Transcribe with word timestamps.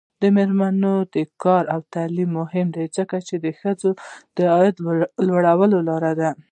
د 0.21 0.23
میرمنو 0.35 0.95
کار 1.43 1.63
او 1.73 1.79
تعلیم 1.93 2.29
مهم 2.39 2.67
دی 2.75 2.85
ځکه 2.97 3.15
چې 3.27 3.33
ښځو 3.61 3.89
عاید 4.53 4.75
لوړولو 5.27 5.79
لاره 5.89 6.11
ده. 6.19 6.29